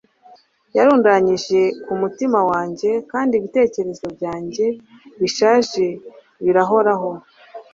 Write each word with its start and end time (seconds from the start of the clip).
yarundanyije 0.77 1.59
kumutima 1.85 2.39
wanjye, 2.49 2.91
kandi 3.11 3.31
ibitekerezo 3.35 4.05
byanjye 4.15 4.65
bishaje 5.19 5.85
birahoraho 6.43 7.09